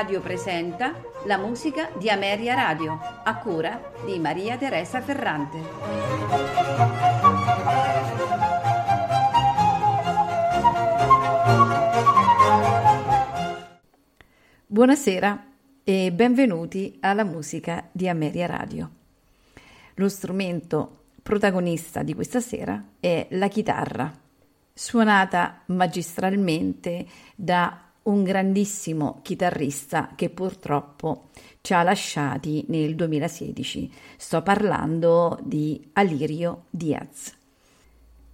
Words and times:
Radio 0.00 0.22
presenta 0.22 0.98
la 1.26 1.36
musica 1.36 1.90
di 1.98 2.08
Ameria 2.08 2.54
Radio, 2.54 2.98
a 3.22 3.36
cura 3.36 3.92
di 4.06 4.18
Maria 4.18 4.56
Teresa 4.56 5.02
Ferrante. 5.02 5.58
Buonasera 14.66 15.46
e 15.84 16.12
benvenuti 16.12 16.96
alla 17.00 17.24
musica 17.24 17.86
di 17.92 18.08
Ameria 18.08 18.46
Radio. 18.46 18.90
Lo 19.96 20.08
strumento 20.08 21.08
protagonista 21.22 22.02
di 22.02 22.14
questa 22.14 22.40
sera 22.40 22.82
è 22.98 23.26
la 23.32 23.48
chitarra, 23.48 24.10
suonata 24.72 25.60
magistralmente 25.66 27.06
da 27.36 27.89
un 28.04 28.22
grandissimo 28.22 29.20
chitarrista 29.22 30.10
che 30.14 30.30
purtroppo 30.30 31.28
ci 31.60 31.74
ha 31.74 31.82
lasciati 31.82 32.64
nel 32.68 32.94
2016. 32.94 33.92
Sto 34.16 34.42
parlando 34.42 35.38
di 35.42 35.90
Alirio 35.92 36.64
Diaz. 36.70 37.38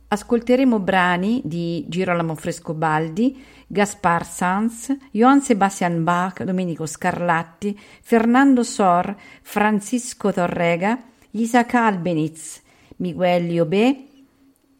Ascolteremo 0.09 0.79
brani 0.79 1.43
di 1.45 1.85
Girolamo 1.89 2.37
Frescobaldi, 2.37 3.43
Gaspar 3.67 4.25
Sanz, 4.25 4.97
Johann 5.11 5.41
Sebastian 5.41 6.05
Bach, 6.05 6.45
Domenico 6.45 6.87
Scarlatti, 6.87 7.77
Fernando 8.03 8.63
Sor, 8.63 9.17
Francisco 9.43 10.33
Torrega, 10.33 11.03
Isaac 11.33 11.75
Albeniz, 11.75 12.63
Miguel 12.99 13.47
Liobé, 13.47 14.07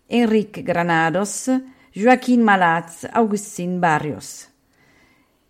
Enrique 0.07 0.63
Granados, 0.63 1.51
Joaquín 1.93 2.43
Malaz, 2.43 3.09
Augustin 3.11 3.81
Barrios. 3.81 4.55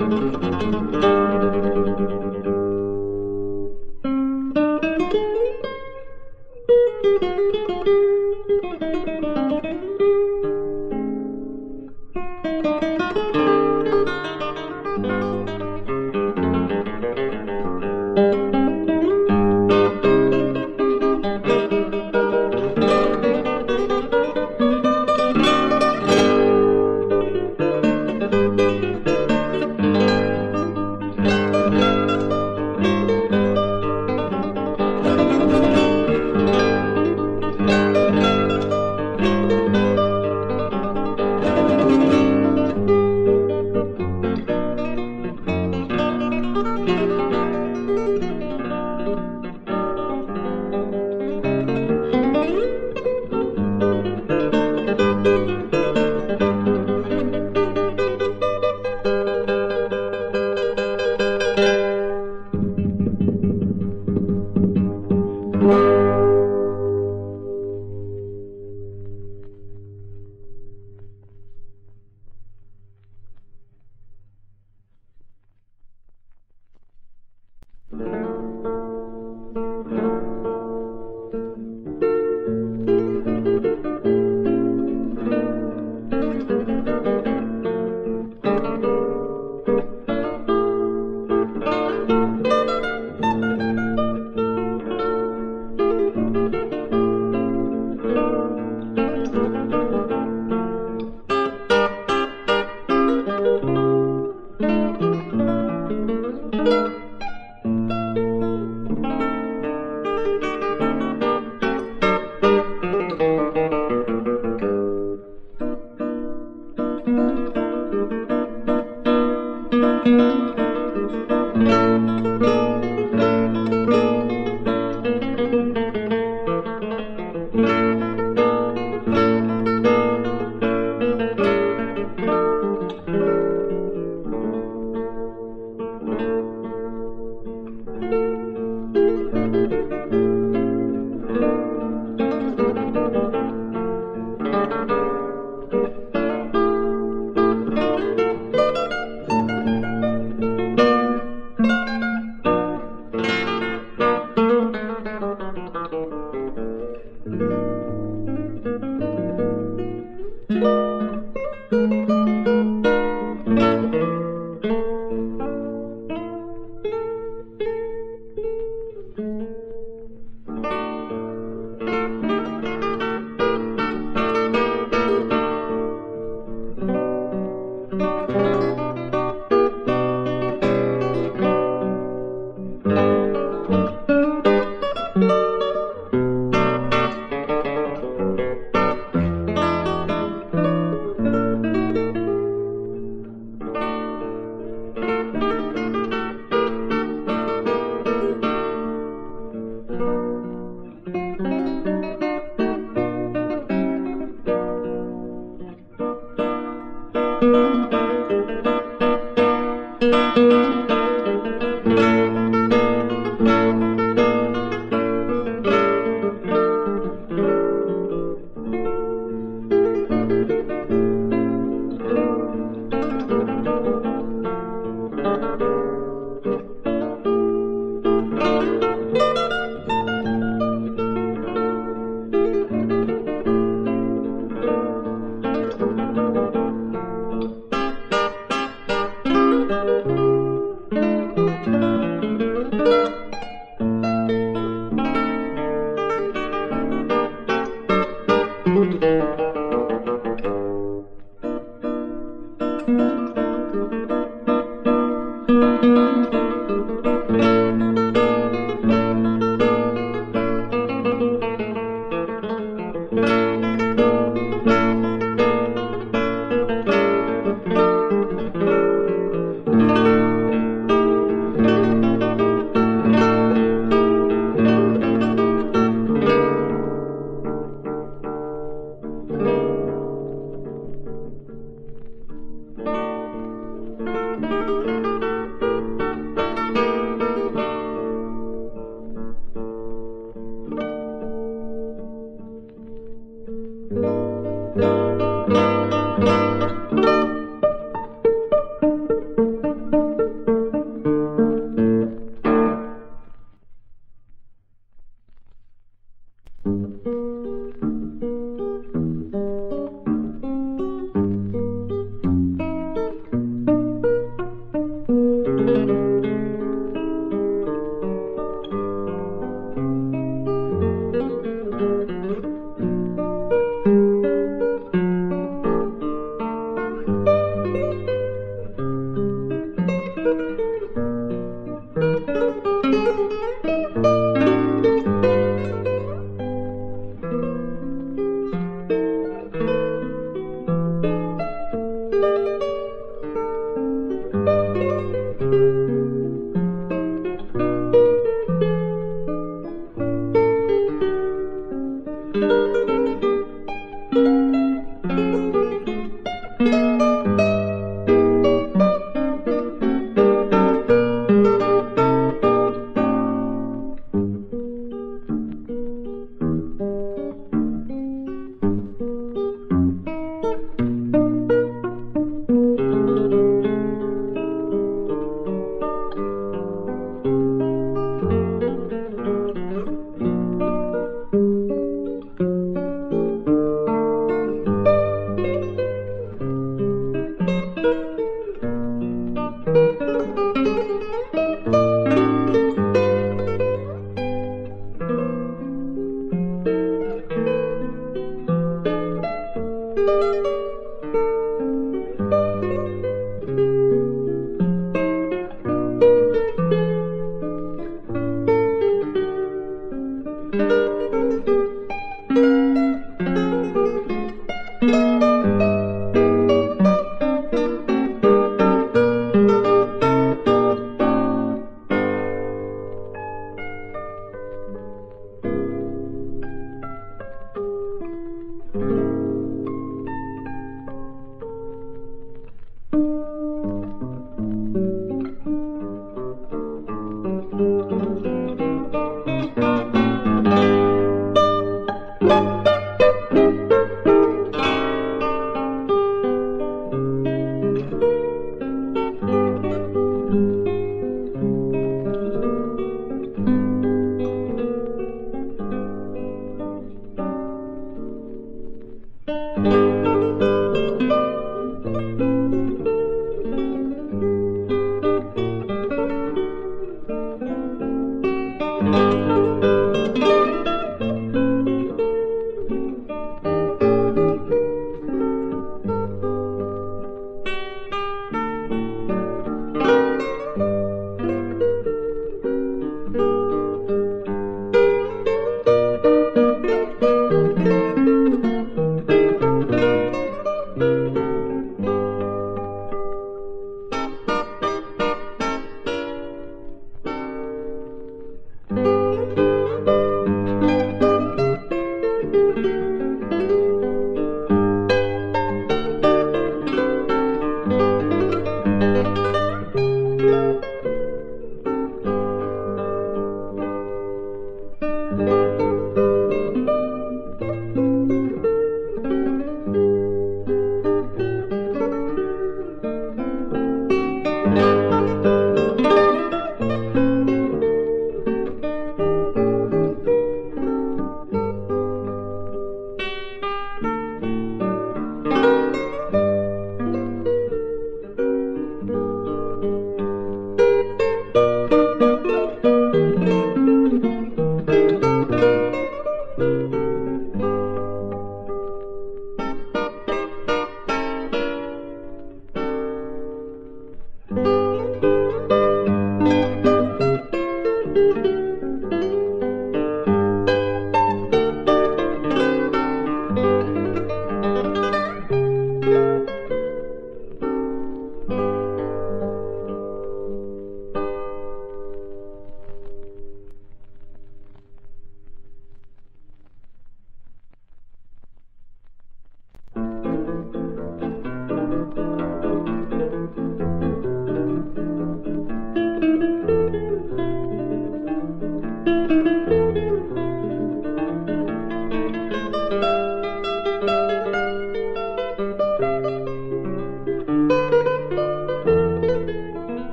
Thank 0.00 1.54
you. 1.54 1.59